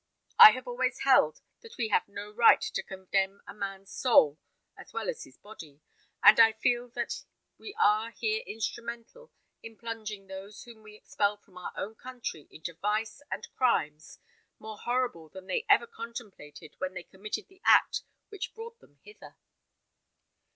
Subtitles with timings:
[0.39, 4.39] I have always held that we have no right to condemn a man's soul
[4.75, 5.79] as well as his body;
[6.23, 7.23] and I feel that
[7.59, 12.73] we are here instrumental in plunging those whom we expel from our own country into
[12.73, 14.17] vice and crimes
[14.57, 19.35] more horrible than they ever contemplated when they committed the act which brought them hither."